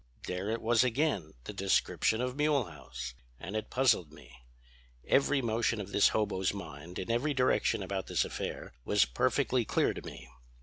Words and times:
"There 0.25 0.49
it 0.49 0.63
was 0.63 0.83
again, 0.83 1.33
the 1.43 1.53
description 1.53 2.21
of 2.21 2.35
Mulehaus! 2.35 3.13
And 3.39 3.55
it 3.55 3.69
puzzled 3.69 4.11
me. 4.11 4.35
Every 5.05 5.43
motion 5.43 5.79
of 5.79 5.91
this 5.91 6.07
hobo's 6.07 6.55
mind 6.55 6.97
in 6.97 7.11
every 7.11 7.35
direction 7.35 7.83
about 7.83 8.07
this 8.07 8.25
affair 8.25 8.73
was 8.83 9.05
perfectly 9.05 9.63
clear 9.63 9.93
to 9.93 10.01
me. 10.01 10.27